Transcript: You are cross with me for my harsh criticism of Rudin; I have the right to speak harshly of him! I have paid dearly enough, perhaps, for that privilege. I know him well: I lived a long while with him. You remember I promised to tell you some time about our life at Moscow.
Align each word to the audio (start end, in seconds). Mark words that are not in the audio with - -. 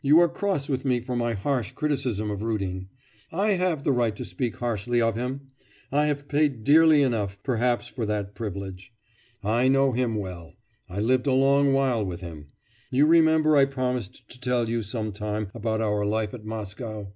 You 0.00 0.20
are 0.20 0.28
cross 0.28 0.68
with 0.68 0.84
me 0.84 1.00
for 1.00 1.16
my 1.16 1.32
harsh 1.32 1.72
criticism 1.72 2.30
of 2.30 2.40
Rudin; 2.44 2.88
I 3.32 3.54
have 3.54 3.82
the 3.82 3.90
right 3.90 4.14
to 4.14 4.24
speak 4.24 4.58
harshly 4.58 5.00
of 5.00 5.16
him! 5.16 5.48
I 5.90 6.06
have 6.06 6.28
paid 6.28 6.62
dearly 6.62 7.02
enough, 7.02 7.42
perhaps, 7.42 7.88
for 7.88 8.06
that 8.06 8.36
privilege. 8.36 8.92
I 9.42 9.66
know 9.66 9.90
him 9.90 10.14
well: 10.14 10.54
I 10.88 11.00
lived 11.00 11.26
a 11.26 11.32
long 11.32 11.72
while 11.72 12.06
with 12.06 12.20
him. 12.20 12.46
You 12.92 13.06
remember 13.08 13.56
I 13.56 13.64
promised 13.64 14.28
to 14.28 14.38
tell 14.38 14.68
you 14.68 14.84
some 14.84 15.10
time 15.10 15.50
about 15.52 15.80
our 15.80 16.06
life 16.06 16.32
at 16.32 16.44
Moscow. 16.44 17.12